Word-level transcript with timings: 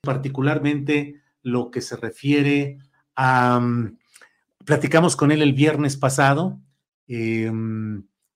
particularmente 0.00 1.20
lo 1.42 1.70
que 1.70 1.80
se 1.80 1.96
refiere 1.96 2.78
a... 3.14 3.60
mm, 3.60 3.98
platicamos 4.64 5.16
con 5.16 5.32
él 5.32 5.42
el 5.42 5.54
viernes 5.54 5.96
pasado, 5.96 6.60
eh, 7.06 7.50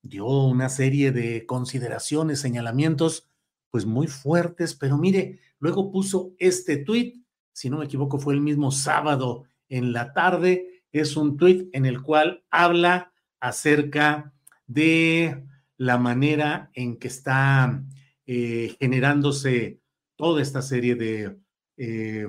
dio 0.02 0.26
una 0.26 0.68
serie 0.68 1.12
de 1.12 1.46
consideraciones, 1.46 2.40
señalamientos, 2.40 3.28
pues 3.70 3.86
muy 3.86 4.06
fuertes, 4.06 4.74
pero 4.74 4.98
mire, 4.98 5.40
luego 5.58 5.90
puso 5.90 6.32
este 6.38 6.76
tuit, 6.76 7.24
si 7.52 7.70
no 7.70 7.78
me 7.78 7.84
equivoco 7.84 8.18
fue 8.18 8.34
el 8.34 8.40
mismo 8.40 8.70
sábado 8.70 9.44
en 9.68 9.92
la 9.92 10.12
tarde, 10.12 10.84
es 10.90 11.16
un 11.16 11.36
tuit 11.36 11.68
en 11.74 11.86
el 11.86 12.02
cual 12.02 12.44
habla 12.50 13.12
acerca 13.40 14.32
de 14.66 15.44
la 15.76 15.98
manera 15.98 16.70
en 16.74 16.98
que 16.98 17.08
está 17.08 17.82
eh, 18.26 18.76
generándose 18.78 19.80
toda 20.16 20.42
esta 20.42 20.62
serie 20.62 20.94
de 20.94 21.38
eh, 21.84 22.26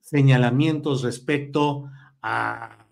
señalamientos 0.00 1.02
respecto 1.02 1.90
a 2.22 2.86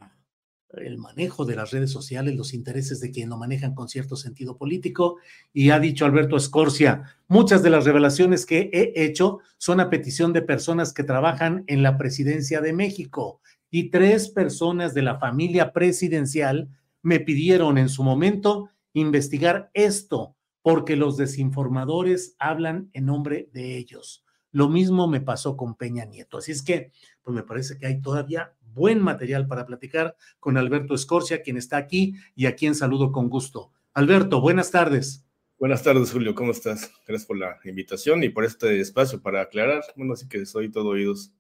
el 0.77 0.99
manejo 0.99 1.47
de 1.47 1.57
las 1.57 1.71
redes 1.71 1.91
sociales, 1.91 2.37
los 2.37 2.53
intereses 2.53 3.01
de 3.01 3.11
quien 3.11 3.31
lo 3.31 3.39
manejan 3.39 3.75
con 3.75 3.89
cierto 3.89 4.17
sentido 4.17 4.59
político. 4.59 5.17
Y 5.53 5.71
ha 5.71 5.79
dicho 5.79 6.05
Alberto 6.05 6.37
Escorcia, 6.37 7.05
muchas 7.27 7.63
de 7.63 7.71
las 7.71 7.87
revelaciones 7.87 8.45
que 8.45 8.69
he 8.73 9.05
hecho 9.05 9.39
son 9.57 9.81
a 9.81 9.89
petición 9.89 10.35
de 10.35 10.43
personas 10.43 10.93
que 10.93 11.05
trabajan 11.05 11.65
en 11.69 11.83
la 11.83 11.97
presidencia 11.97 12.61
de 12.61 12.75
México. 12.75 13.41
Y 13.71 13.91
tres 13.91 14.29
personas 14.29 14.93
de 14.93 15.03
la 15.03 15.19
familia 15.19 15.73
presidencial 15.73 16.69
me 17.03 17.19
pidieron 17.21 17.79
en 17.79 17.89
su 17.89 18.03
momento 18.03 18.69
investigar 18.93 19.71
esto, 19.73 20.37
porque 20.61 20.97
los 20.97 21.17
desinformadores 21.17 22.37
hablan 22.39 22.91
en 22.93 23.07
nombre 23.07 23.49
de 23.55 23.79
ellos. 23.79 24.24
Lo 24.55 24.69
mismo 24.69 25.09
me 25.09 25.21
pasó 25.21 25.57
con 25.57 25.75
Peña 25.75 26.05
Nieto. 26.05 26.39
Así 26.39 26.53
es 26.53 26.63
que, 26.63 26.93
pues 27.25 27.35
me 27.35 27.43
parece 27.43 27.77
que 27.77 27.87
hay 27.87 28.01
todavía 28.01 28.55
buen 28.73 29.03
material 29.03 29.49
para 29.49 29.67
platicar 29.67 30.15
con 30.39 30.57
Alberto 30.57 30.95
Escorcia, 30.95 31.43
quien 31.43 31.57
está 31.57 31.77
aquí 31.77 32.15
y 32.37 32.47
a 32.47 32.55
quien 32.55 32.77
saludo 32.77 33.11
con 33.11 33.29
gusto. 33.29 33.73
Alberto, 33.95 34.41
buenas 34.41 34.71
tardes. 34.71 35.25
Buenas 35.59 35.83
tardes, 35.83 36.13
Julio. 36.13 36.37
¿Cómo 36.37 36.53
estás? 36.53 36.93
Gracias 37.05 37.27
por 37.27 37.37
la 37.37 37.59
invitación 37.65 38.23
y 38.23 38.29
por 38.29 38.45
este 38.45 38.81
espacio 38.81 39.21
para 39.21 39.41
aclarar. 39.43 39.83
Bueno, 39.97 40.13
así 40.13 40.29
que 40.29 40.47
soy 40.47 40.71
todo 40.71 40.91
oídos. 40.91 41.33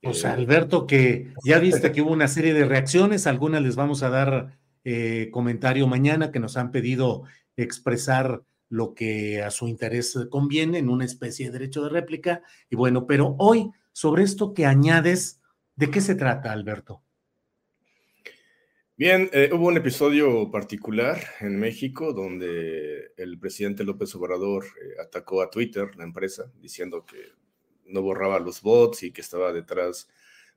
Pues 0.00 0.24
Eh, 0.24 0.28
Alberto, 0.28 0.86
que 0.86 1.34
ya 1.44 1.58
viste 1.58 1.92
que 1.92 2.00
hubo 2.00 2.12
una 2.12 2.28
serie 2.28 2.54
de 2.54 2.64
reacciones, 2.64 3.26
algunas 3.26 3.60
les 3.60 3.76
vamos 3.76 4.02
a 4.02 4.08
dar 4.08 4.58
eh, 4.84 5.28
comentario 5.32 5.86
mañana 5.86 6.32
que 6.32 6.40
nos 6.40 6.56
han 6.56 6.70
pedido 6.70 7.24
expresar 7.58 8.42
lo 8.68 8.94
que 8.94 9.42
a 9.42 9.50
su 9.50 9.68
interés 9.68 10.18
conviene 10.30 10.78
en 10.78 10.88
una 10.88 11.04
especie 11.04 11.46
de 11.46 11.52
derecho 11.52 11.82
de 11.84 11.90
réplica. 11.90 12.42
Y 12.70 12.76
bueno, 12.76 13.06
pero 13.06 13.36
hoy, 13.38 13.70
sobre 13.92 14.22
esto 14.22 14.54
que 14.54 14.66
añades, 14.66 15.40
¿de 15.76 15.90
qué 15.90 16.00
se 16.00 16.14
trata, 16.14 16.52
Alberto? 16.52 17.02
Bien, 18.98 19.28
eh, 19.32 19.50
hubo 19.52 19.66
un 19.66 19.76
episodio 19.76 20.50
particular 20.50 21.22
en 21.40 21.60
México 21.60 22.14
donde 22.14 23.12
el 23.18 23.38
presidente 23.38 23.84
López 23.84 24.14
Obrador 24.14 24.64
eh, 24.64 24.94
atacó 25.02 25.42
a 25.42 25.50
Twitter, 25.50 25.94
la 25.96 26.04
empresa, 26.04 26.50
diciendo 26.60 27.04
que 27.04 27.18
no 27.84 28.00
borraba 28.00 28.40
los 28.40 28.62
bots 28.62 29.02
y 29.02 29.12
que 29.12 29.20
estaba 29.20 29.52
detrás 29.52 30.08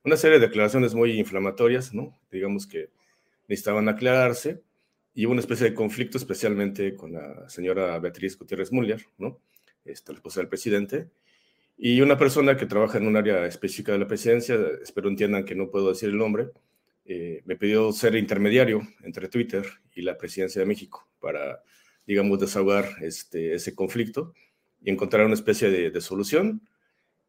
una 0.04 0.16
serie 0.16 0.38
de 0.38 0.46
declaraciones 0.46 0.94
muy 0.94 1.18
inflamatorias, 1.18 1.92
¿no? 1.92 2.18
Digamos 2.30 2.66
que 2.66 2.88
necesitaban 3.46 3.88
aclararse 3.88 4.62
y 5.14 5.26
hubo 5.26 5.32
una 5.32 5.40
especie 5.40 5.70
de 5.70 5.74
conflicto, 5.74 6.18
especialmente 6.18 6.94
con 6.94 7.12
la 7.12 7.48
señora 7.48 7.98
Beatriz 7.98 8.38
Gutiérrez 8.38 8.72
Müller, 8.72 9.04
¿no? 9.18 9.40
Esta, 9.84 10.12
la 10.12 10.18
esposa 10.18 10.40
del 10.40 10.48
presidente, 10.48 11.08
y 11.82 12.02
una 12.02 12.18
persona 12.18 12.58
que 12.58 12.66
trabaja 12.66 12.98
en 12.98 13.06
un 13.06 13.16
área 13.16 13.46
específica 13.46 13.92
de 13.92 13.98
la 13.98 14.06
presidencia, 14.06 14.54
espero 14.82 15.08
entiendan 15.08 15.46
que 15.46 15.54
no 15.54 15.70
puedo 15.70 15.88
decir 15.88 16.10
el 16.10 16.18
nombre, 16.18 16.50
eh, 17.06 17.40
me 17.46 17.56
pidió 17.56 17.90
ser 17.92 18.14
intermediario 18.16 18.82
entre 19.02 19.28
Twitter 19.28 19.64
y 19.94 20.02
la 20.02 20.18
presidencia 20.18 20.60
de 20.60 20.66
México 20.66 21.08
para, 21.18 21.62
digamos, 22.06 22.38
desahogar 22.38 22.86
este, 23.00 23.54
ese 23.54 23.74
conflicto 23.74 24.34
y 24.82 24.90
encontrar 24.90 25.24
una 25.24 25.34
especie 25.34 25.70
de, 25.70 25.90
de 25.90 26.00
solución. 26.02 26.60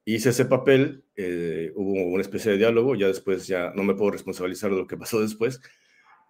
Hice 0.04 0.32
ese 0.32 0.44
papel, 0.44 1.06
eh, 1.16 1.72
hubo 1.76 1.94
una 1.94 2.22
especie 2.22 2.52
de 2.52 2.58
diálogo, 2.58 2.96
ya 2.96 3.08
después 3.08 3.48
ya 3.48 3.72
no 3.74 3.84
me 3.84 3.96
puedo 3.96 4.12
responsabilizar 4.12 4.70
de 4.72 4.78
lo 4.78 4.88
que 4.88 4.98
pasó 4.98 5.22
después, 5.22 5.62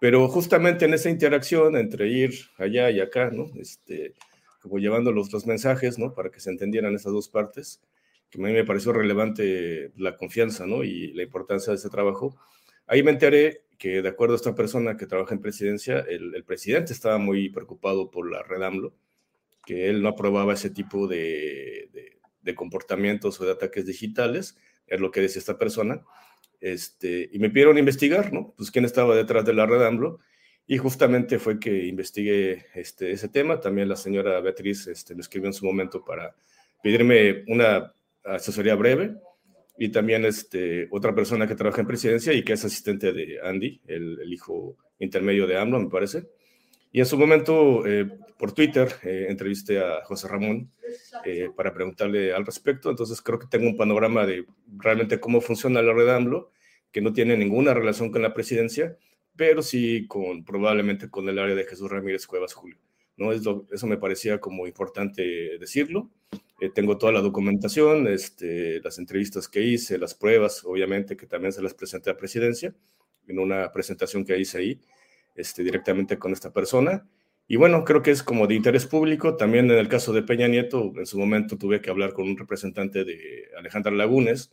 pero 0.02 0.26
justamente 0.26 0.84
en 0.84 0.94
esa 0.94 1.10
interacción 1.10 1.76
entre 1.76 2.08
ir 2.08 2.34
allá 2.58 2.90
y 2.90 2.98
acá, 2.98 3.30
¿no? 3.30 3.52
Este, 3.54 4.14
como 4.60 4.80
llevando 4.80 5.12
los 5.12 5.30
dos 5.30 5.46
mensajes, 5.46 5.96
¿no? 5.96 6.12
Para 6.12 6.28
que 6.28 6.40
se 6.40 6.50
entendieran 6.50 6.92
esas 6.96 7.12
dos 7.12 7.28
partes, 7.28 7.80
que 8.28 8.40
a 8.40 8.44
mí 8.44 8.52
me 8.52 8.64
pareció 8.64 8.92
relevante 8.92 9.92
la 9.96 10.16
confianza, 10.16 10.66
¿no? 10.66 10.82
Y 10.82 11.12
la 11.12 11.22
importancia 11.22 11.70
de 11.70 11.76
ese 11.76 11.88
trabajo. 11.88 12.36
Ahí 12.88 13.04
me 13.04 13.12
enteré 13.12 13.62
que 13.78 14.02
de 14.02 14.08
acuerdo 14.08 14.34
a 14.34 14.38
esta 14.38 14.56
persona 14.56 14.96
que 14.96 15.06
trabaja 15.06 15.36
en 15.36 15.40
presidencia, 15.40 16.00
el, 16.00 16.42
presidente 16.42 16.92
estaba 16.92 17.18
muy 17.18 17.50
preocupado 17.50 18.10
por 18.10 18.28
la 18.28 18.42
red 18.42 18.60
AMLO, 18.60 18.92
que 19.64 19.88
él 19.88 20.02
no 20.02 20.08
aprobaba 20.08 20.54
ese 20.54 20.70
tipo 20.70 21.06
de, 21.06 22.10
de, 22.42 22.54
comportamientos 22.56 23.40
o 23.40 23.44
de 23.44 23.52
ataques 23.52 23.86
digitales, 23.86 24.56
es 24.88 24.98
lo 24.98 25.12
que 25.12 25.20
decía 25.20 25.38
esta 25.38 25.58
persona, 25.58 26.02
este, 26.62 27.28
y 27.30 27.38
me 27.38 27.50
pidieron 27.50 27.76
investigar, 27.76 28.32
¿no? 28.32 28.54
Pues 28.56 28.70
quién 28.70 28.86
estaba 28.86 29.14
detrás 29.14 29.44
de 29.44 29.52
la 29.52 29.66
red 29.66 29.82
AMLO, 29.82 30.20
y 30.66 30.78
justamente 30.78 31.38
fue 31.38 31.58
que 31.58 31.86
investigué 31.86 32.66
este, 32.74 33.10
ese 33.10 33.28
tema. 33.28 33.60
También 33.60 33.88
la 33.88 33.96
señora 33.96 34.40
Beatriz 34.40 34.86
este, 34.86 35.14
me 35.14 35.20
escribió 35.20 35.48
en 35.48 35.52
su 35.52 35.66
momento 35.66 36.04
para 36.04 36.34
pedirme 36.82 37.44
una 37.48 37.92
asesoría 38.24 38.74
breve. 38.74 39.14
Y 39.76 39.88
también 39.88 40.24
este, 40.24 40.86
otra 40.90 41.14
persona 41.14 41.46
que 41.46 41.56
trabaja 41.56 41.80
en 41.80 41.86
presidencia 41.86 42.32
y 42.32 42.44
que 42.44 42.52
es 42.52 42.64
asistente 42.64 43.12
de 43.12 43.40
Andy, 43.42 43.80
el, 43.86 44.32
hijo 44.32 44.76
intermedio 44.98 45.46
de 45.46 45.58
AMLO, 45.58 45.80
me 45.80 45.90
parece. 45.90 46.28
Y 46.92 47.00
en 47.00 47.06
su 47.06 47.16
momento, 47.16 47.86
eh, 47.86 48.06
por 48.38 48.52
Twitter, 48.52 48.88
eh, 49.02 49.26
entrevisté 49.28 49.80
a 49.80 50.04
José 50.04 50.28
Ramón 50.28 50.70
eh, 51.24 51.48
para 51.56 51.72
preguntarle 51.72 52.34
al 52.34 52.44
respecto. 52.44 52.90
Entonces 52.90 53.20
creo 53.22 53.38
que 53.38 53.46
tengo 53.46 53.66
un 53.66 53.76
panorama 53.76 54.26
de 54.26 54.44
realmente 54.76 55.18
cómo 55.18 55.40
funciona 55.40 55.82
la 55.82 55.92
red 55.92 56.08
AMLO, 56.08 56.50
que 56.90 57.00
no 57.00 57.12
tiene 57.12 57.36
ninguna 57.36 57.72
relación 57.72 58.10
con 58.10 58.22
la 58.22 58.34
presidencia 58.34 58.96
pero 59.36 59.62
sí 59.62 60.06
con 60.06 60.44
probablemente 60.44 61.08
con 61.08 61.28
el 61.28 61.38
área 61.38 61.54
de 61.54 61.64
Jesús 61.64 61.90
Ramírez 61.90 62.26
Cuevas 62.26 62.54
Julio. 62.54 62.78
¿no? 63.16 63.32
Es 63.32 63.42
eso 63.70 63.86
me 63.86 63.96
parecía 63.96 64.40
como 64.40 64.66
importante 64.66 65.58
decirlo. 65.58 66.10
Eh, 66.60 66.70
tengo 66.70 66.96
toda 66.96 67.12
la 67.12 67.20
documentación, 67.20 68.06
este, 68.06 68.80
las 68.80 68.98
entrevistas 68.98 69.48
que 69.48 69.62
hice, 69.62 69.98
las 69.98 70.14
pruebas, 70.14 70.64
obviamente, 70.64 71.16
que 71.16 71.26
también 71.26 71.52
se 71.52 71.62
las 71.62 71.74
presenté 71.74 72.10
a 72.10 72.16
presidencia 72.16 72.74
en 73.26 73.38
una 73.38 73.72
presentación 73.72 74.24
que 74.24 74.38
hice 74.38 74.58
ahí 74.58 74.80
este, 75.34 75.62
directamente 75.62 76.18
con 76.18 76.32
esta 76.32 76.52
persona. 76.52 77.06
Y 77.48 77.56
bueno, 77.56 77.84
creo 77.84 78.02
que 78.02 78.10
es 78.10 78.22
como 78.22 78.46
de 78.46 78.54
interés 78.54 78.86
público. 78.86 79.36
También 79.36 79.70
en 79.70 79.78
el 79.78 79.88
caso 79.88 80.12
de 80.12 80.22
Peña 80.22 80.48
Nieto, 80.48 80.92
en 80.96 81.06
su 81.06 81.18
momento 81.18 81.58
tuve 81.58 81.80
que 81.80 81.90
hablar 81.90 82.12
con 82.12 82.28
un 82.28 82.36
representante 82.36 83.04
de 83.04 83.48
Alejandra 83.58 83.92
Lagunes, 83.92 84.52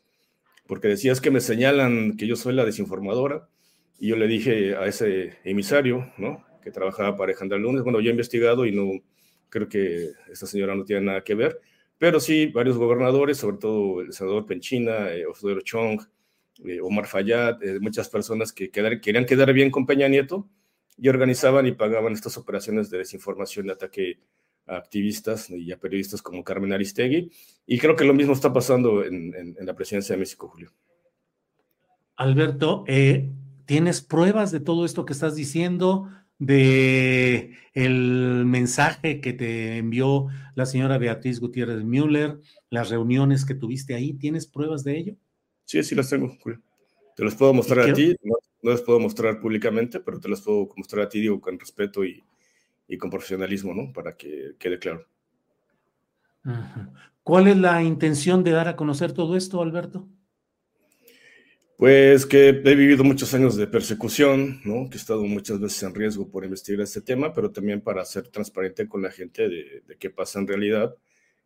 porque 0.67 0.87
decías 0.87 1.21
que 1.21 1.31
me 1.31 1.39
señalan 1.39 2.17
que 2.17 2.27
yo 2.27 2.35
soy 2.35 2.53
la 2.53 2.65
desinformadora. 2.65 3.47
Y 3.99 4.07
yo 4.07 4.15
le 4.15 4.27
dije 4.27 4.75
a 4.75 4.85
ese 4.85 5.37
emisario, 5.43 6.11
¿no? 6.17 6.45
Que 6.63 6.71
trabajaba 6.71 7.15
para 7.15 7.31
Alejandra 7.31 7.57
Lunes, 7.57 7.83
bueno, 7.83 7.99
yo 7.99 8.09
he 8.09 8.11
investigado 8.11 8.65
y 8.65 8.71
no 8.71 9.01
creo 9.49 9.67
que 9.67 10.11
esta 10.31 10.45
señora 10.45 10.75
no 10.75 10.85
tiene 10.85 11.05
nada 11.07 11.23
que 11.23 11.35
ver, 11.35 11.59
pero 11.97 12.19
sí 12.19 12.47
varios 12.47 12.77
gobernadores, 12.77 13.37
sobre 13.37 13.57
todo 13.57 14.01
el 14.01 14.13
senador 14.13 14.45
Penchina, 14.45 15.11
eh, 15.11 15.25
Chong, 15.63 16.01
eh, 16.65 16.79
Omar 16.81 17.07
Fayad, 17.07 17.61
eh, 17.63 17.79
muchas 17.79 18.09
personas 18.09 18.53
que 18.53 18.69
querían 18.69 19.25
quedar 19.25 19.51
bien 19.53 19.71
con 19.71 19.85
Peña 19.85 20.07
Nieto 20.07 20.47
y 21.01 21.09
organizaban 21.09 21.65
y 21.67 21.71
pagaban 21.71 22.13
estas 22.13 22.37
operaciones 22.37 22.89
de 22.89 22.99
desinformación, 22.99 23.67
de 23.67 23.73
ataque 23.73 24.19
a 24.65 24.77
activistas 24.77 25.49
y 25.49 25.71
a 25.71 25.79
periodistas 25.79 26.21
como 26.21 26.43
Carmen 26.43 26.73
Aristegui. 26.73 27.31
Y 27.65 27.77
creo 27.79 27.95
que 27.95 28.05
lo 28.05 28.13
mismo 28.13 28.33
está 28.33 28.51
pasando 28.53 29.03
en, 29.03 29.33
en 29.35 29.65
la 29.65 29.75
presidencia 29.75 30.15
de 30.15 30.19
México, 30.19 30.47
Julio. 30.47 30.71
Alberto, 32.15 32.83
eh, 32.87 33.29
¿Tienes 33.69 34.01
pruebas 34.01 34.51
de 34.51 34.59
todo 34.59 34.83
esto 34.83 35.05
que 35.05 35.13
estás 35.13 35.35
diciendo? 35.35 36.09
de 36.39 37.53
el 37.73 38.45
mensaje 38.45 39.19
que 39.19 39.33
te 39.33 39.77
envió 39.77 40.27
la 40.55 40.65
señora 40.65 40.97
Beatriz 40.97 41.39
Gutiérrez 41.39 41.83
Müller, 41.83 42.39
las 42.69 42.89
reuniones 42.89 43.45
que 43.45 43.55
tuviste 43.55 43.93
ahí, 43.93 44.13
¿tienes 44.13 44.47
pruebas 44.47 44.85
de 44.85 44.97
ello? 44.97 45.15
Sí, 45.65 45.83
sí 45.83 45.95
las 45.95 46.09
tengo, 46.09 46.33
Julio. 46.41 46.61
Te 47.15 47.25
las 47.25 47.35
puedo 47.35 47.53
mostrar 47.53 47.89
a 47.89 47.93
ti, 47.93 48.15
no, 48.61 48.71
las 48.71 48.81
puedo 48.81 48.99
mostrar 48.99 49.39
públicamente, 49.39 49.99
pero 49.99 50.19
te 50.19 50.29
las 50.29 50.41
puedo 50.41 50.69
mostrar 50.75 51.05
a 51.05 51.09
ti, 51.09 51.19
digo, 51.19 51.39
con 51.39 51.59
respeto 51.59 52.03
y, 52.03 52.23
y 52.87 52.97
con 52.97 53.09
profesionalismo, 53.09 53.73
¿no? 53.73 53.91
Para 53.93 54.15
que 54.15 54.55
quede 54.57 54.79
claro. 54.79 55.05
¿Cuál 57.23 57.47
es 57.47 57.57
la 57.57 57.83
intención 57.83 58.43
de 58.43 58.51
dar 58.51 58.67
a 58.67 58.75
conocer 58.75 59.11
todo 59.11 59.35
esto, 59.37 59.61
Alberto? 59.61 60.07
Pues 61.79 62.25
que 62.25 62.49
he 62.49 62.75
vivido 62.75 63.05
muchos 63.05 63.33
años 63.33 63.55
de 63.55 63.65
persecución, 63.65 64.59
¿no? 64.65 64.89
que 64.89 64.97
he 64.97 64.99
estado 64.99 65.23
muchas 65.23 65.61
veces 65.61 65.81
en 65.83 65.95
riesgo 65.95 66.29
por 66.29 66.43
investigar 66.43 66.81
este 66.81 66.99
tema, 66.99 67.33
pero 67.33 67.51
también 67.51 67.79
para 67.79 68.03
ser 68.03 68.27
transparente 68.27 68.89
con 68.89 69.01
la 69.01 69.09
gente 69.11 69.47
de, 69.47 69.83
qué 69.97 70.09
pasa 70.09 70.39
en 70.39 70.47
realidad. 70.47 70.93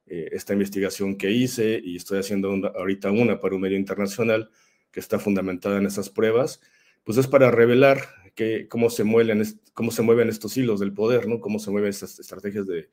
Eh, 0.07 0.29
esta 0.31 0.53
investigación 0.53 1.17
que 1.17 1.29
hice 1.29 1.79
y 1.83 1.97
estoy 1.97 2.17
haciendo 2.17 2.49
ahorita 2.49 3.11
una 3.11 3.39
para 3.39 3.53
un 3.53 3.61
medio 3.61 3.77
internacional 3.77 4.49
que 4.91 4.99
está 4.99 5.19
fundamentada 5.19 5.77
en 5.77 5.85
esas 5.85 6.09
pruebas, 6.09 6.61
pues 7.03 7.17
es 7.17 7.27
para 7.27 7.51
revelar 7.51 8.07
que, 8.35 8.67
cómo, 8.67 8.89
se 8.89 9.03
mueven, 9.03 9.43
cómo 9.73 9.91
se 9.91 10.01
mueven 10.01 10.29
estos 10.29 10.57
hilos 10.57 10.79
del 10.79 10.93
poder, 10.93 11.27
¿no? 11.27 11.39
cómo 11.39 11.59
se 11.59 11.71
mueven 11.71 11.89
estas 11.89 12.19
estrategias 12.19 12.67
de 12.67 12.89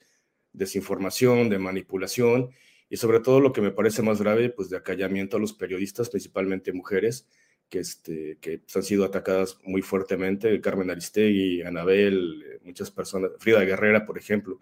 desinformación, 0.53 1.49
de 1.49 1.59
manipulación 1.59 2.51
y 2.89 2.97
sobre 2.97 3.21
todo 3.21 3.41
lo 3.41 3.53
que 3.53 3.61
me 3.61 3.71
parece 3.71 4.03
más 4.03 4.21
grave, 4.21 4.51
pues 4.51 4.69
de 4.69 4.77
acallamiento 4.77 5.37
a 5.37 5.41
los 5.41 5.53
periodistas, 5.53 6.11
principalmente 6.11 6.73
mujeres, 6.73 7.29
que, 7.69 7.79
este, 7.79 8.39
que 8.41 8.63
han 8.75 8.83
sido 8.83 9.05
atacadas 9.05 9.59
muy 9.63 9.81
fuertemente, 9.81 10.61
Carmen 10.61 10.91
Aristegui, 10.91 11.63
Anabel, 11.63 12.43
eh, 12.43 12.59
muchas 12.65 12.91
personas, 12.91 13.31
Frida 13.39 13.61
Guerrera, 13.61 14.05
por 14.05 14.19
ejemplo. 14.19 14.61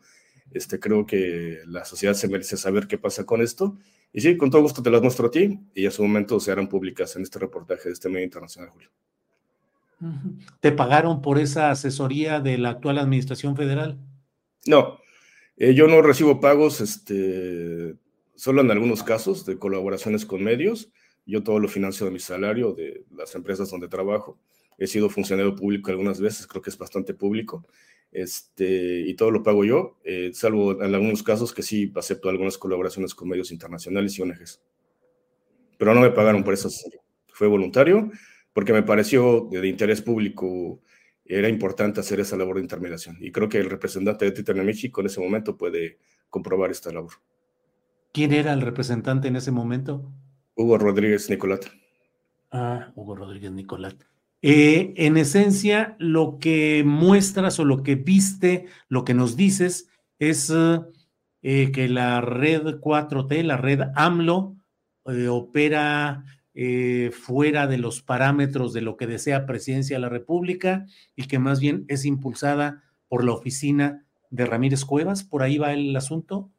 Este, 0.52 0.78
creo 0.78 1.06
que 1.06 1.60
la 1.66 1.86
sociedad 1.86 2.12
se 2.12 2.28
merece 2.28 2.58
saber 2.58 2.86
qué 2.86 2.98
pasa 2.98 3.24
con 3.24 3.40
esto. 3.40 3.78
Y 4.12 4.20
sí, 4.20 4.36
con 4.36 4.50
todo 4.50 4.62
gusto 4.62 4.82
te 4.82 4.90
las 4.90 5.00
muestro 5.02 5.28
a 5.28 5.30
ti 5.30 5.58
y 5.74 5.86
a 5.86 5.90
su 5.90 6.02
momento 6.02 6.38
se 6.38 6.52
harán 6.52 6.68
públicas 6.68 7.16
en 7.16 7.22
este 7.22 7.38
reportaje 7.38 7.88
de 7.88 7.94
este 7.94 8.10
medio 8.10 8.24
internacional, 8.24 8.70
Julio. 8.70 8.90
¿Te 10.60 10.72
pagaron 10.72 11.22
por 11.22 11.38
esa 11.38 11.70
asesoría 11.70 12.40
de 12.40 12.58
la 12.58 12.70
actual 12.70 12.98
administración 12.98 13.56
federal? 13.56 13.98
No, 14.66 14.98
eh, 15.56 15.74
yo 15.74 15.88
no 15.88 16.02
recibo 16.02 16.40
pagos, 16.40 16.80
este, 16.80 17.96
solo 18.34 18.60
en 18.60 18.70
algunos 18.70 19.02
casos 19.02 19.44
de 19.44 19.58
colaboraciones 19.58 20.24
con 20.24 20.42
medios. 20.42 20.90
Yo 21.26 21.42
todo 21.42 21.58
lo 21.58 21.68
financio 21.68 22.06
de 22.06 22.12
mi 22.12 22.20
salario, 22.20 22.72
de 22.72 23.04
las 23.14 23.34
empresas 23.34 23.70
donde 23.70 23.88
trabajo. 23.88 24.38
He 24.78 24.86
sido 24.86 25.10
funcionario 25.10 25.56
público 25.56 25.90
algunas 25.90 26.20
veces, 26.20 26.46
creo 26.46 26.62
que 26.62 26.70
es 26.70 26.78
bastante 26.78 27.12
público. 27.12 27.66
Este, 28.12 29.00
y 29.00 29.14
todo 29.14 29.30
lo 29.30 29.42
pago 29.42 29.64
yo, 29.64 29.98
eh, 30.04 30.30
salvo 30.32 30.82
en 30.82 30.94
algunos 30.94 31.22
casos 31.22 31.52
que 31.52 31.62
sí 31.62 31.92
acepto 31.94 32.28
algunas 32.28 32.56
colaboraciones 32.56 33.14
con 33.14 33.28
medios 33.28 33.50
internacionales 33.50 34.18
y 34.18 34.22
ONGs. 34.22 34.62
Pero 35.76 35.94
no 35.94 36.00
me 36.00 36.10
pagaron 36.10 36.44
por 36.44 36.54
eso. 36.54 36.70
Fue 37.32 37.48
voluntario, 37.48 38.10
porque 38.58 38.72
me 38.72 38.82
pareció 38.82 39.46
de, 39.52 39.68
interés 39.68 40.02
público, 40.02 40.80
era 41.24 41.48
importante 41.48 42.00
hacer 42.00 42.18
esa 42.18 42.36
labor 42.36 42.56
de 42.56 42.62
intermediación. 42.62 43.16
Y 43.20 43.30
creo 43.30 43.48
que 43.48 43.58
el 43.58 43.70
representante 43.70 44.24
de 44.24 44.32
Twitter 44.32 44.58
en 44.58 44.66
México 44.66 45.00
en 45.00 45.06
ese 45.06 45.20
momento 45.20 45.56
puede 45.56 46.00
comprobar 46.28 46.72
esta 46.72 46.92
labor. 46.92 47.12
¿Quién 48.12 48.32
era 48.32 48.52
el 48.52 48.60
representante 48.60 49.28
en 49.28 49.36
ese 49.36 49.52
momento? 49.52 50.12
Hugo 50.56 50.76
Rodríguez 50.76 51.30
Nicolat. 51.30 51.66
Ah, 52.50 52.90
Hugo 52.96 53.14
Rodríguez 53.14 53.52
Nicolat. 53.52 53.94
Eh, 54.42 54.92
en 54.96 55.18
esencia, 55.18 55.94
lo 56.00 56.40
que 56.40 56.82
muestras 56.84 57.60
o 57.60 57.64
lo 57.64 57.84
que 57.84 57.94
viste, 57.94 58.66
lo 58.88 59.04
que 59.04 59.14
nos 59.14 59.36
dices, 59.36 59.88
es 60.18 60.52
eh, 61.42 61.70
que 61.70 61.88
la 61.88 62.20
red 62.22 62.80
4T, 62.80 63.40
la 63.44 63.56
red 63.56 63.82
AMLO, 63.94 64.56
eh, 65.06 65.28
opera 65.28 66.24
fuera 67.12 67.66
de 67.66 67.78
los 67.78 68.02
parámetros 68.02 68.72
de 68.72 68.80
lo 68.80 68.96
que 68.96 69.06
desea 69.06 69.46
Presidencia 69.46 69.96
de 69.96 70.00
la 70.00 70.08
República 70.08 70.86
y 71.14 71.26
que 71.26 71.38
más 71.38 71.60
bien 71.60 71.84
es 71.88 72.04
impulsada 72.04 72.82
por 73.08 73.24
la 73.24 73.32
oficina 73.32 74.04
de 74.30 74.46
Ramírez 74.46 74.84
Cuevas. 74.84 75.24
¿Por 75.24 75.42
ahí 75.42 75.58
va 75.58 75.72
el 75.72 75.94
asunto? 75.96 76.50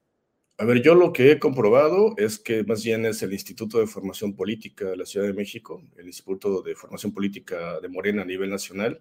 A 0.58 0.66
ver, 0.66 0.82
yo 0.82 0.94
lo 0.94 1.14
que 1.14 1.32
he 1.32 1.40
comprobado 1.40 2.16
es 2.18 2.38
que 2.38 2.66
más 2.66 2.84
bien 2.84 3.06
es 3.06 3.22
el 3.24 3.32
Instituto 3.32 3.80
de 3.80 3.88
Formación 3.88 4.36
Política 4.36 4.90
de 4.90 4.98
la 4.98 5.06
Ciudad 5.06 5.26
de 5.26 5.34
México, 5.34 5.82
el 5.98 6.08
Instituto 6.08 6.62
de 6.62 6.76
Formación 6.76 7.14
Política 7.14 7.80
de 7.80 7.88
Morena 7.88 8.24
a 8.24 8.26
nivel 8.26 8.50
nacional, 8.50 9.00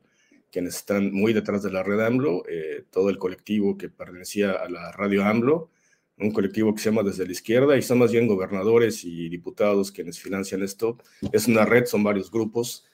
quienes 0.53 0.77
están 0.77 1.13
muy 1.13 1.33
detrás 1.33 1.65
de 1.65 1.73
la 1.73 1.83
red 1.83 1.99
AMLO, 1.99 2.45
eh, 2.49 2.85
todo 2.93 3.11
el 3.11 3.19
colectivo 3.19 3.77
que 3.77 3.89
pertenecía 3.89 4.53
a 4.53 4.69
la 4.69 4.93
radio 4.93 5.25
AMLO, 5.25 5.71
un 6.21 6.33
colectivo 6.33 6.75
que 6.75 6.83
se 6.83 6.91
llama 6.91 7.03
Desde 7.03 7.27
la 7.27 7.33
Izquierda, 7.33 7.77
y 7.77 7.83
son 7.83 7.99
más 7.99 8.13
bien 8.13 8.27
gobernadores 8.27 9.05
y 9.05 9.29
diputados 9.29 9.93
quienes 9.93 10.19
financian 10.19 10.63
esto. 10.63 10.99
Es 11.33 11.47
una 11.47 11.65
red, 11.65 11.87
son 11.87 12.03
varios 12.03 12.31
grupos. 12.31 12.87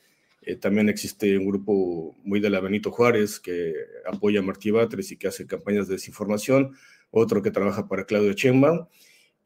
Eh, 0.42 0.56
también 0.56 0.88
existe 0.88 1.38
un 1.38 1.46
grupo 1.46 2.16
muy 2.22 2.38
de 2.40 2.50
la 2.50 2.60
Benito 2.60 2.90
Juárez 2.90 3.40
que 3.40 3.74
apoya 4.06 4.40
a 4.40 4.42
Martí 4.42 4.70
Batres 4.70 5.10
y 5.10 5.16
que 5.16 5.28
hace 5.28 5.46
campañas 5.46 5.88
de 5.88 5.94
desinformación 5.94 6.74
otro 7.10 7.42
que 7.42 7.50
trabaja 7.50 7.88
para 7.88 8.04
Claudio 8.04 8.34
Chemba. 8.34 8.88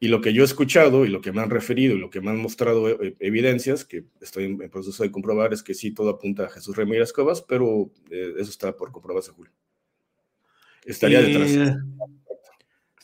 Y 0.01 0.07
lo 0.07 0.21
que 0.21 0.33
yo 0.33 0.43
he 0.43 0.45
escuchado 0.45 1.05
y 1.05 1.09
lo 1.09 1.19
que 1.19 1.33
me 1.33 1.41
han 1.41 1.49
referido 1.49 1.95
y 1.95 1.99
lo 1.99 2.09
que 2.09 2.21
me 2.21 2.29
han 2.29 2.37
mostrado 2.37 2.89
eh, 2.89 3.15
evidencias, 3.19 3.83
que 3.83 4.05
estoy 4.21 4.45
en 4.45 4.69
proceso 4.69 5.03
de 5.03 5.11
comprobar, 5.11 5.53
es 5.53 5.61
que 5.61 5.73
sí, 5.73 5.91
todo 5.91 6.09
apunta 6.09 6.45
a 6.45 6.49
Jesús 6.49 6.75
Ramírez 6.75 7.11
Cuevas, 7.11 7.41
pero 7.41 7.91
eh, 8.09 8.33
eso 8.37 8.49
está 8.49 8.75
por 8.75 8.91
comprobarse, 8.91 9.31
Julio. 9.31 9.51
Estaría 10.85 11.21
detrás. 11.21 11.77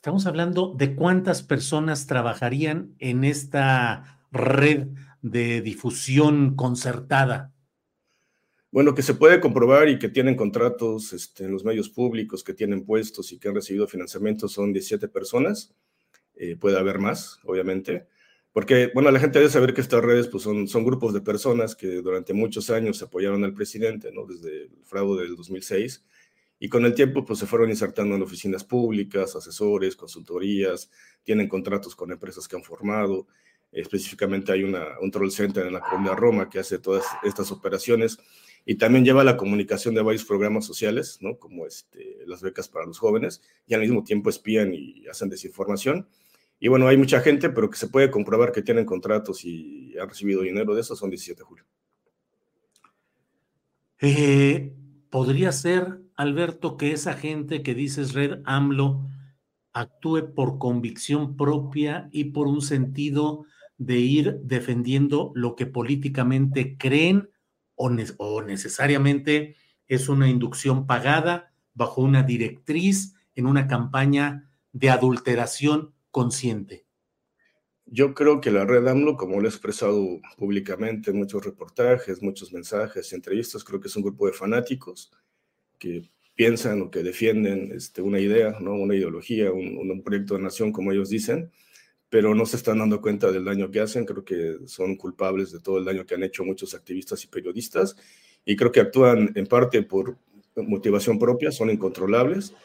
Estamos 0.05 0.27
hablando 0.27 0.71
de 0.77 0.93
cuántas 0.93 1.41
personas 1.41 2.05
trabajarían 2.05 2.93
en 2.99 3.23
esta 3.23 4.21
red 4.31 4.89
de 5.23 5.61
difusión 5.61 6.55
concertada. 6.55 7.55
Bueno, 8.69 8.93
que 8.93 9.01
se 9.01 9.15
puede 9.15 9.39
comprobar 9.39 9.89
y 9.89 9.97
que 9.97 10.09
tienen 10.09 10.35
contratos 10.35 11.11
este, 11.11 11.45
en 11.45 11.53
los 11.53 11.65
medios 11.65 11.89
públicos, 11.89 12.43
que 12.43 12.53
tienen 12.53 12.85
puestos 12.85 13.31
y 13.31 13.39
que 13.39 13.47
han 13.47 13.55
recibido 13.55 13.87
financiamiento 13.87 14.47
son 14.47 14.73
17 14.73 15.07
personas. 15.07 15.73
Eh, 16.35 16.55
puede 16.55 16.77
haber 16.77 16.99
más, 16.99 17.39
obviamente. 17.43 18.05
Porque, 18.53 18.91
bueno, 18.93 19.09
la 19.09 19.19
gente 19.19 19.39
debe 19.39 19.49
saber 19.49 19.73
que 19.73 19.81
estas 19.81 20.03
redes 20.03 20.27
pues, 20.27 20.43
son, 20.43 20.67
son 20.67 20.85
grupos 20.85 21.15
de 21.15 21.21
personas 21.21 21.75
que 21.75 21.87
durante 22.03 22.31
muchos 22.31 22.69
años 22.69 23.01
apoyaron 23.01 23.43
al 23.43 23.55
presidente, 23.55 24.11
¿no? 24.13 24.27
Desde 24.27 24.65
el 24.65 24.83
fraude 24.83 25.23
del 25.23 25.35
2006. 25.35 26.05
Y 26.59 26.69
con 26.69 26.85
el 26.85 26.93
tiempo, 26.93 27.25
pues 27.25 27.39
se 27.39 27.45
fueron 27.45 27.69
insertando 27.69 28.15
en 28.15 28.21
oficinas 28.21 28.63
públicas, 28.63 29.35
asesores, 29.35 29.95
consultorías, 29.95 30.89
tienen 31.23 31.49
contratos 31.49 31.95
con 31.95 32.11
empresas 32.11 32.47
que 32.47 32.55
han 32.55 32.63
formado. 32.63 33.27
Específicamente 33.71 34.53
hay 34.53 34.63
una, 34.63 34.99
un 35.01 35.11
troll 35.11 35.31
center 35.31 35.67
en 35.67 35.73
la 35.73 35.81
Colonia 35.81 36.15
Roma 36.15 36.49
que 36.49 36.59
hace 36.59 36.79
todas 36.79 37.03
estas 37.23 37.51
operaciones 37.51 38.17
y 38.65 38.75
también 38.75 39.05
lleva 39.05 39.23
la 39.23 39.37
comunicación 39.37 39.93
de 39.93 40.01
varios 40.01 40.25
programas 40.25 40.65
sociales, 40.65 41.19
¿no? 41.21 41.37
como 41.37 41.67
este, 41.67 42.17
las 42.25 42.41
becas 42.41 42.67
para 42.67 42.85
los 42.85 42.97
jóvenes, 42.97 43.41
y 43.67 43.75
al 43.75 43.81
mismo 43.81 44.03
tiempo 44.03 44.29
espían 44.29 44.73
y 44.73 45.05
hacen 45.07 45.29
desinformación. 45.29 46.07
Y 46.59 46.67
bueno, 46.67 46.87
hay 46.87 46.97
mucha 46.97 47.19
gente, 47.19 47.49
pero 47.49 47.69
que 47.69 47.77
se 47.77 47.87
puede 47.87 48.09
comprobar 48.09 48.51
que 48.51 48.63
tienen 48.63 48.85
contratos 48.85 49.45
y 49.45 49.95
han 49.99 50.09
recibido 50.09 50.41
dinero 50.41 50.73
de 50.73 50.81
eso, 50.81 50.95
son 50.95 51.11
17 51.11 51.39
de 51.39 51.45
julio. 51.45 51.65
Eh, 53.99 54.73
¿Podría 55.09 55.51
ser, 55.51 55.99
Alberto, 56.15 56.77
que 56.77 56.91
esa 56.91 57.13
gente 57.13 57.61
que 57.61 57.75
dices 57.75 58.13
Red 58.13 58.41
AMLO 58.45 59.09
actúe 59.73 60.33
por 60.33 60.57
convicción 60.57 61.35
propia 61.35 62.09
y 62.11 62.25
por 62.25 62.47
un 62.47 62.61
sentido 62.61 63.45
de 63.77 63.97
ir 63.97 64.39
defendiendo 64.41 65.31
lo 65.35 65.55
que 65.55 65.65
políticamente 65.65 66.77
creen 66.77 67.29
o, 67.75 67.89
necesariamente 68.41 69.57
es 69.87 70.07
una 70.07 70.29
inducción 70.29 70.87
pagada 70.87 71.53
bajo 71.73 72.01
una 72.01 72.23
directriz 72.23 73.15
en 73.35 73.47
una 73.47 73.67
campaña 73.67 74.49
de 74.71 74.89
adulteración 74.89 75.93
consciente? 76.09 76.85
Yo 77.85 78.13
creo 78.13 78.39
que 78.39 78.49
la 78.49 78.65
red 78.65 78.87
AMLO, 78.87 79.17
como 79.17 79.41
lo 79.41 79.47
he 79.47 79.49
expresado 79.49 80.21
públicamente 80.37 81.11
en 81.11 81.17
muchos 81.17 81.43
reportajes, 81.43 82.23
muchos 82.23 82.53
mensajes, 82.53 83.11
entrevistas, 83.11 83.65
creo 83.65 83.81
que 83.81 83.89
es 83.89 83.95
un 83.97 84.03
grupo 84.03 84.25
de 84.25 84.33
fanáticos 84.33 85.11
que 85.85 86.09
piensan 86.33 86.81
o 86.81 86.89
que 86.89 87.03
defienden 87.03 87.71
este, 87.71 88.01
una 88.01 88.19
idea, 88.19 88.57
¿no? 88.59 88.73
una 88.73 88.95
ideología, 88.95 89.51
un, 89.51 89.77
un, 89.77 90.01
proyecto 90.01 90.33
de 90.33 90.41
nación, 90.41 90.71
como 90.71 90.91
ellos 90.91 91.09
dicen, 91.09 91.51
pero 92.09 92.33
no 92.33 92.47
se 92.47 92.57
están 92.57 92.79
dando 92.79 92.99
cuenta 93.01 93.31
del 93.31 93.45
daño 93.45 93.69
que 93.69 93.81
hacen. 93.81 94.03
Creo 94.03 94.25
que 94.25 94.57
son 94.65 94.95
culpables 94.95 95.51
de 95.51 95.59
todo 95.59 95.77
el 95.77 95.85
daño 95.85 96.03
que 96.03 96.15
han 96.15 96.23
hecho 96.23 96.43
muchos 96.43 96.73
activistas 96.73 97.23
y 97.23 97.27
periodistas 97.27 97.95
y 98.43 98.55
creo 98.55 98.71
que 98.71 98.79
actúan 98.79 99.31
en 99.35 99.45
parte 99.45 99.83
por 99.83 100.17
motivación 100.55 101.19
propia, 101.19 101.51
son 101.51 101.69
incontrolables. 101.69 102.55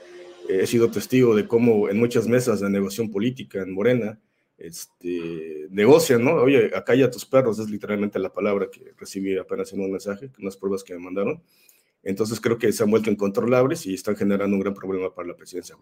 he 0.48 0.66
sido 0.66 0.90
testigo 0.90 1.36
de 1.36 1.46
cómo 1.46 1.90
en 1.90 1.98
muchas 1.98 2.26
mesas 2.26 2.60
de 2.60 2.70
negociación 2.70 3.10
política 3.10 3.60
en 3.60 3.74
Morena 3.74 4.18
este, 4.56 5.66
negocian, 5.68 6.24
¿no? 6.24 6.36
Oye, 6.36 6.70
acá 6.74 6.94
ya 6.94 7.10
tus 7.10 7.26
perros, 7.26 7.58
es 7.58 7.68
literalmente 7.68 8.18
la 8.18 8.32
palabra 8.32 8.68
que 8.70 8.94
recibí 8.96 9.36
apenas 9.36 9.72
en 9.74 9.80
un 9.80 9.90
mensaje, 9.90 10.30
unas 10.38 10.56
pruebas 10.56 10.82
que 10.82 10.94
me 10.94 11.00
mandaron. 11.00 11.42
Entonces 12.02 12.40
creo 12.40 12.58
que 12.58 12.72
se 12.72 12.82
han 12.82 12.90
vuelto 12.90 13.10
incontrolables 13.10 13.86
y 13.86 13.94
están 13.94 14.16
generando 14.16 14.56
un 14.56 14.62
gran 14.62 14.74
problema 14.74 15.14
para 15.14 15.28
la 15.28 15.36
presidencia. 15.36 15.76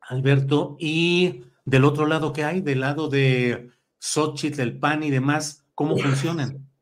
Alberto, 0.00 0.76
y 0.78 1.44
del 1.64 1.84
otro 1.84 2.06
lado, 2.06 2.32
¿qué 2.32 2.44
hay? 2.44 2.60
Del 2.60 2.80
lado 2.80 3.08
de 3.08 3.70
Xochitl, 3.98 4.60
el 4.60 4.78
PAN 4.78 5.04
y 5.04 5.10
demás, 5.10 5.64
¿cómo 5.74 5.96
funcionan? 5.96 6.66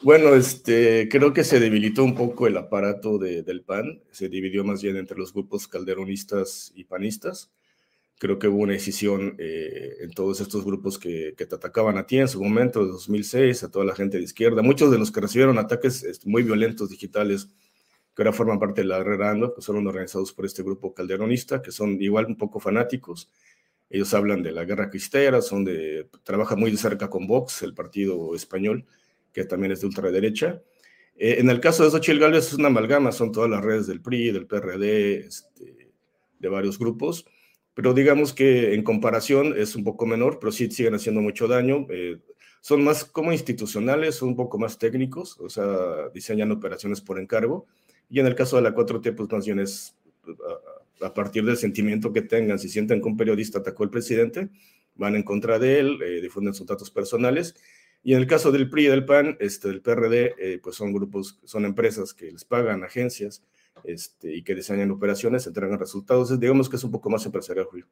Bueno, 0.00 0.36
este, 0.36 1.08
creo 1.10 1.32
que 1.32 1.42
se 1.42 1.58
debilitó 1.58 2.04
un 2.04 2.14
poco 2.14 2.46
el 2.46 2.56
aparato 2.56 3.18
del 3.18 3.64
PAN, 3.64 4.00
se 4.12 4.28
dividió 4.28 4.62
más 4.62 4.80
bien 4.80 4.96
entre 4.96 5.18
los 5.18 5.32
grupos 5.32 5.66
calderonistas 5.66 6.70
y 6.76 6.84
panistas. 6.84 7.50
Creo 8.18 8.38
que 8.38 8.48
hubo 8.48 8.62
una 8.62 8.72
decisión 8.72 9.36
eh, 9.38 9.96
en 10.00 10.10
todos 10.10 10.40
estos 10.40 10.64
grupos 10.64 10.98
que, 10.98 11.34
te 11.36 11.54
atacaban 11.54 11.98
a 11.98 12.06
ti 12.06 12.18
en 12.18 12.28
su 12.28 12.42
momento, 12.42 12.84
de 12.84 12.90
2006, 12.90 13.64
a 13.64 13.70
toda 13.70 13.84
la 13.84 13.94
gente 13.94 14.18
de 14.18 14.24
izquierda. 14.24 14.60
Muchos 14.62 14.90
de 14.90 14.98
los 14.98 15.12
que 15.12 15.20
recibieron 15.20 15.58
ataques 15.58 16.02
este, 16.02 16.28
muy 16.28 16.42
violentos 16.42 16.90
digitales, 16.90 17.48
que 18.14 18.22
ahora 18.22 18.32
forman 18.32 18.58
parte 18.58 18.80
de 18.80 18.88
la 18.88 18.98
Herrera 18.98 19.36
que 19.54 19.62
son 19.62 19.86
organizados 19.86 20.32
por 20.32 20.44
este 20.44 20.64
grupo 20.64 20.92
calderonista, 20.92 21.62
que 21.62 21.70
son 21.70 22.02
igual 22.02 22.26
un 22.26 22.36
poco 22.36 22.58
fanáticos, 22.58 23.30
ellos 23.90 24.12
hablan 24.12 24.42
de 24.42 24.52
la 24.52 24.64
guerra 24.64 24.90
cristera, 24.90 25.40
son 25.40 25.64
de, 25.64 26.08
trabajan 26.22 26.58
muy 26.60 26.70
de 26.70 26.76
cerca 26.76 27.08
con 27.08 27.26
Vox, 27.26 27.62
el 27.62 27.74
partido 27.74 28.34
español, 28.34 28.84
que 29.32 29.44
también 29.44 29.72
es 29.72 29.80
de 29.80 29.86
ultraderecha. 29.86 30.62
Eh, 31.16 31.36
en 31.38 31.48
el 31.48 31.60
caso 31.60 31.84
de 31.84 31.90
Xochitl 31.90 32.18
Gálvez 32.18 32.48
es 32.48 32.54
una 32.54 32.68
amalgama, 32.68 33.12
son 33.12 33.32
todas 33.32 33.48
las 33.48 33.64
redes 33.64 33.86
del 33.86 34.02
PRI, 34.02 34.30
del 34.30 34.46
PRD, 34.46 35.26
este, 35.26 35.90
de 36.38 36.48
varios 36.48 36.78
grupos, 36.78 37.24
pero 37.78 37.94
digamos 37.94 38.32
que 38.32 38.74
en 38.74 38.82
comparación 38.82 39.54
es 39.56 39.76
un 39.76 39.84
poco 39.84 40.04
menor, 40.04 40.40
pero 40.40 40.50
sí 40.50 40.68
siguen 40.68 40.96
haciendo 40.96 41.20
mucho 41.20 41.46
daño. 41.46 41.86
Eh, 41.90 42.18
son 42.60 42.82
más 42.82 43.04
como 43.04 43.32
institucionales, 43.32 44.16
son 44.16 44.30
un 44.30 44.34
poco 44.34 44.58
más 44.58 44.78
técnicos, 44.78 45.38
o 45.38 45.48
sea, 45.48 46.08
diseñan 46.12 46.50
operaciones 46.50 47.00
por 47.00 47.20
encargo. 47.20 47.68
Y 48.10 48.18
en 48.18 48.26
el 48.26 48.34
caso 48.34 48.56
de 48.56 48.62
la 48.62 48.74
4T, 48.74 49.14
pues 49.14 49.30
más 49.30 49.46
bien 49.46 49.60
es 49.60 49.96
a 51.00 51.14
partir 51.14 51.44
del 51.44 51.56
sentimiento 51.56 52.12
que 52.12 52.22
tengan, 52.22 52.58
si 52.58 52.68
sienten 52.68 53.00
que 53.00 53.06
un 53.06 53.16
periodista 53.16 53.60
atacó 53.60 53.84
al 53.84 53.90
presidente, 53.90 54.48
van 54.96 55.14
en 55.14 55.22
contra 55.22 55.60
de 55.60 55.78
él, 55.78 56.00
eh, 56.02 56.20
difunden 56.20 56.54
sus 56.54 56.66
datos 56.66 56.90
personales. 56.90 57.54
Y 58.02 58.14
en 58.14 58.18
el 58.18 58.26
caso 58.26 58.50
del 58.50 58.68
PRI 58.68 58.86
y 58.86 58.88
del 58.88 59.04
PAN, 59.04 59.36
este, 59.38 59.68
del 59.68 59.82
PRD, 59.82 60.34
eh, 60.36 60.58
pues 60.60 60.74
son 60.74 60.92
grupos, 60.92 61.38
son 61.44 61.64
empresas 61.64 62.12
que 62.12 62.32
les 62.32 62.44
pagan 62.44 62.82
agencias 62.82 63.44
este, 63.84 64.34
y 64.36 64.42
que 64.42 64.54
diseñan 64.54 64.90
operaciones, 64.90 65.46
entregan 65.46 65.78
resultados. 65.78 66.38
digamos 66.38 66.68
que 66.68 66.76
es 66.76 66.84
un 66.84 66.90
poco 66.90 67.10
más 67.10 67.24
empresarial, 67.26 67.66
Julio. 67.66 67.86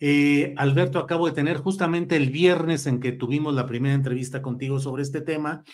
Eh, 0.00 0.54
Alberto, 0.56 0.98
acabo 0.98 1.26
de 1.26 1.32
tener 1.32 1.58
justamente 1.58 2.16
el 2.16 2.30
viernes 2.30 2.86
en 2.86 3.00
que 3.00 3.12
tuvimos 3.12 3.54
la 3.54 3.66
primera 3.66 3.94
entrevista 3.94 4.42
contigo 4.42 4.80
sobre 4.80 5.02
este 5.02 5.20
tema. 5.20 5.64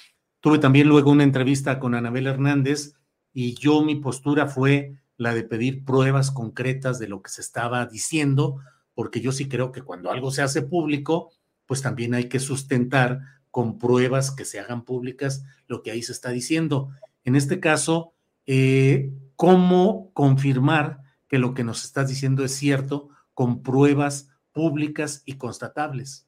Tuve 0.40 0.58
también 0.58 0.88
luego 0.88 1.10
una 1.10 1.24
entrevista 1.24 1.78
con 1.78 1.94
Anabel 1.94 2.26
Hernández 2.26 2.94
y 3.32 3.54
yo 3.54 3.82
mi 3.82 3.96
postura 3.96 4.46
fue 4.46 4.96
la 5.16 5.34
de 5.34 5.44
pedir 5.44 5.84
pruebas 5.84 6.30
concretas 6.30 6.98
de 6.98 7.08
lo 7.08 7.22
que 7.22 7.30
se 7.30 7.40
estaba 7.40 7.86
diciendo, 7.86 8.58
porque 8.94 9.20
yo 9.20 9.32
sí 9.32 9.48
creo 9.48 9.70
que 9.70 9.82
cuando 9.82 10.10
algo 10.10 10.30
se 10.30 10.42
hace 10.42 10.62
público, 10.62 11.30
pues 11.66 11.80
también 11.80 12.14
hay 12.14 12.28
que 12.28 12.40
sustentar 12.40 13.20
con 13.50 13.78
pruebas 13.78 14.30
que 14.30 14.44
se 14.44 14.58
hagan 14.58 14.84
públicas 14.84 15.44
lo 15.66 15.82
que 15.82 15.90
ahí 15.90 16.02
se 16.02 16.12
está 16.12 16.30
diciendo. 16.30 16.90
En 17.24 17.36
este 17.36 17.60
caso, 17.60 18.14
eh, 18.46 19.12
¿cómo 19.36 20.10
confirmar 20.12 21.00
que 21.28 21.38
lo 21.38 21.54
que 21.54 21.64
nos 21.64 21.84
estás 21.84 22.08
diciendo 22.08 22.44
es 22.44 22.52
cierto 22.52 23.08
con 23.34 23.62
pruebas 23.62 24.28
públicas 24.52 25.22
y 25.24 25.34
constatables? 25.34 26.26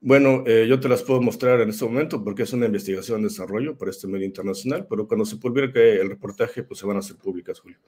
Bueno, 0.00 0.44
eh, 0.46 0.66
yo 0.68 0.78
te 0.78 0.88
las 0.88 1.02
puedo 1.02 1.20
mostrar 1.20 1.60
en 1.60 1.70
este 1.70 1.84
momento 1.84 2.22
porque 2.22 2.42
es 2.42 2.52
una 2.52 2.66
investigación 2.66 3.22
de 3.22 3.28
desarrollo 3.28 3.76
para 3.76 3.90
este 3.90 4.06
medio 4.06 4.26
internacional, 4.26 4.86
pero 4.88 5.08
cuando 5.08 5.24
se 5.24 5.36
publique 5.36 6.00
el 6.00 6.10
reportaje, 6.10 6.62
pues 6.62 6.78
se 6.78 6.86
van 6.86 6.96
a 6.96 7.00
hacer 7.00 7.16
públicas, 7.16 7.58
Julio. 7.58 7.78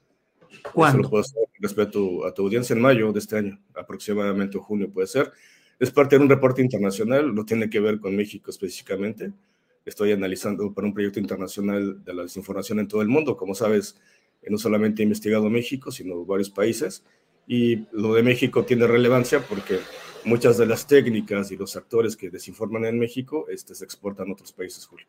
¿Cuándo? 0.73 0.99
Eso 0.99 1.03
lo 1.05 1.11
puedo 1.11 1.23
hacer 1.23 1.43
respecto 1.61 2.25
a 2.25 2.33
tu 2.33 2.43
audiencia 2.43 2.75
en 2.75 2.83
mayo 2.83 3.13
de 3.13 3.19
este 3.19 3.37
año, 3.37 3.61
aproximadamente 3.75 4.59
junio 4.59 4.91
puede 4.91 5.07
ser. 5.07 5.31
Es 5.79 5.91
parte 5.91 6.17
de 6.17 6.23
un 6.23 6.29
reporte 6.29 6.63
internacional, 6.63 7.35
no 7.35 7.45
tiene 7.45 7.71
que 7.71 7.79
ver 7.79 8.01
con 8.01 8.17
México 8.17 8.51
específicamente. 8.51 9.33
Estoy 9.89 10.13
analizando 10.13 10.73
para 10.75 10.87
un 10.87 10.93
proyecto 10.93 11.19
internacional 11.19 12.05
de 12.05 12.15
la 12.15 12.23
desinformación 12.23 12.79
en 12.79 12.89
todo 12.89 13.01
el 13.01 13.09
mundo. 13.09 13.37
Como 13.39 13.55
sabes, 13.55 13.97
no 14.47 14.59
solamente 14.59 15.03
he 15.03 15.05
investigado 15.05 15.49
México, 15.49 15.91
sino 15.91 16.27
varios 16.27 16.51
países. 16.51 17.05
Y 17.47 17.87
lo 17.93 18.13
de 18.13 18.23
México 18.23 18.65
tiene 18.67 18.87
relevancia 18.87 19.41
porque 19.41 19.79
muchas 20.25 20.59
de 20.59 20.67
las 20.67 20.87
técnicas 20.87 21.51
y 21.51 21.57
los 21.57 21.75
actores 21.75 22.17
que 22.17 22.29
desinforman 22.29 22.85
en 22.85 22.99
México 22.99 23.47
este, 23.49 23.75
se 23.75 23.85
exportan 23.85 24.29
a 24.29 24.33
otros 24.33 24.53
países, 24.53 24.85
Julio. 24.85 25.07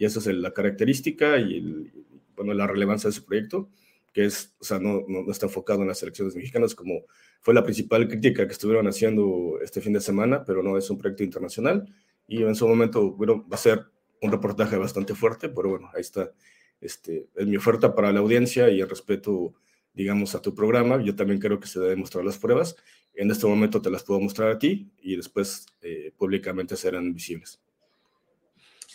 Y 0.00 0.04
esa 0.04 0.18
es 0.18 0.26
la 0.26 0.52
característica 0.52 1.38
y 1.38 1.92
bueno, 2.34 2.54
la 2.54 2.66
relevancia 2.66 3.08
de 3.08 3.12
ese 3.12 3.22
proyecto, 3.22 3.68
que 4.12 4.24
es, 4.24 4.52
o 4.58 4.64
sea, 4.64 4.80
no, 4.80 5.04
no, 5.06 5.30
está 5.30 5.46
enfocado 5.46 5.82
en 5.82 5.88
las 5.88 6.02
elecciones 6.02 6.34
mexicanas 6.34 6.74
como 6.74 7.02
fue 7.40 7.54
la 7.54 7.62
principal 7.62 8.08
crítica 8.08 8.46
que 8.46 8.52
estuvieron 8.52 8.88
haciendo 8.88 9.60
este 9.62 9.80
fin 9.80 9.92
de 9.92 10.00
semana, 10.00 10.44
pero 10.44 10.62
no 10.62 10.76
es 10.76 10.90
un 10.90 10.98
proyecto 10.98 11.22
internacional 11.22 11.86
y 12.26 12.42
en 12.42 12.54
su 12.54 12.68
momento, 12.68 13.12
bueno, 13.12 13.46
va 13.48 13.54
a 13.54 13.58
ser 13.58 13.86
un 14.22 14.32
reportaje 14.32 14.76
bastante 14.76 15.14
fuerte, 15.14 15.48
pero 15.48 15.70
bueno, 15.70 15.90
ahí 15.94 16.00
está, 16.00 16.32
este, 16.80 17.28
es 17.34 17.46
mi 17.46 17.56
oferta 17.56 17.94
para 17.94 18.12
la 18.12 18.20
audiencia 18.20 18.68
y 18.70 18.80
el 18.80 18.88
respeto, 18.88 19.54
digamos, 19.94 20.34
a 20.34 20.42
tu 20.42 20.54
programa. 20.54 21.02
Yo 21.02 21.14
también 21.16 21.40
creo 21.40 21.60
que 21.60 21.68
se 21.68 21.80
deben 21.80 22.00
mostrar 22.00 22.24
las 22.24 22.38
pruebas 22.38 22.76
en 23.18 23.30
este 23.32 23.46
momento 23.46 23.82
te 23.82 23.90
las 23.90 24.04
puedo 24.04 24.20
mostrar 24.20 24.50
a 24.50 24.58
ti 24.58 24.92
y 25.02 25.16
después 25.16 25.66
eh, 25.82 26.12
públicamente 26.16 26.76
serán 26.76 27.12
visibles. 27.12 27.60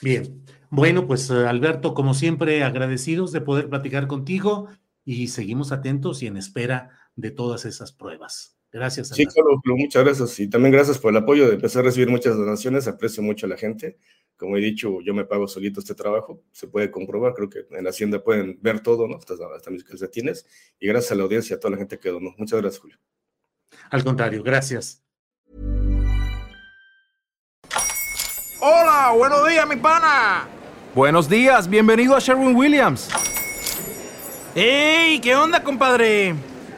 Bien, 0.02 0.42
bueno, 0.70 1.06
pues 1.08 1.30
eh, 1.30 1.46
Alberto, 1.46 1.94
como 1.94 2.14
siempre, 2.14 2.64
agradecidos 2.64 3.34
de 3.34 3.42
poder 3.42 3.70
platicar 3.70 4.08
contigo 4.08 4.70
y 5.04 5.28
seguimos 5.28 5.74
atentos 5.74 6.24
y 6.24 6.28
en 6.28 6.38
espera 6.38 6.92
de 7.18 7.32
todas 7.32 7.66
esas 7.66 7.92
pruebas. 7.92 8.58
Gracias. 8.72 9.10
Sí, 9.10 9.26
claro, 9.26 9.62
muchas 9.66 10.04
gracias. 10.04 10.40
Y 10.40 10.50
también 10.50 10.72
gracias 10.72 10.98
por 10.98 11.12
el 11.12 11.18
apoyo 11.18 11.48
de 11.48 11.56
empezar 11.56 11.82
a 11.82 11.86
recibir 11.86 12.10
muchas 12.10 12.38
donaciones. 12.38 12.88
Aprecio 12.88 13.22
mucho 13.22 13.46
a 13.46 13.50
la 13.50 13.58
gente. 13.58 13.98
Como 14.38 14.58
he 14.58 14.60
dicho, 14.60 15.00
yo 15.02 15.14
me 15.14 15.26
pago 15.26 15.48
solito 15.48 15.80
este 15.80 15.96
trabajo, 15.96 16.44
se 16.52 16.68
puede 16.68 16.92
comprobar, 16.92 17.34
creo 17.34 17.50
que 17.50 17.66
en 17.72 17.84
la 17.84 17.92
Hacienda 17.92 18.24
pueden 18.24 18.60
ver 18.62 18.82
todo, 18.82 19.08
¿no? 19.08 19.18
Hasta, 19.18 19.36
hasta 19.56 19.72
mis 19.72 19.84
calcetines, 19.84 20.46
y 20.80 20.88
gracias 20.88 21.12
a 21.12 21.16
la 21.16 21.24
audiencia, 21.24 21.56
a 21.56 21.60
toda 21.60 21.72
la 21.72 21.78
gente 21.78 22.00
que 22.00 22.10
donó. 22.10 22.34
Muchas 22.38 22.62
gracias, 22.62 22.82
Julio. 22.82 22.98
Al 23.90 24.04
contrario, 24.04 24.44
gracias. 24.44 25.02
Hola, 28.60 29.14
buenos 29.18 29.48
días, 29.48 29.68
mi 29.68 29.76
pana. 29.76 30.48
Buenos 30.96 31.28
días, 31.28 31.70
bienvenido 31.70 32.16
a 32.16 32.20
Sherwin 32.20 32.56
Williams. 32.56 33.10
¡Ey! 34.56 35.20
¿Qué 35.20 35.36
onda, 35.36 35.64
compadre? 35.64 36.36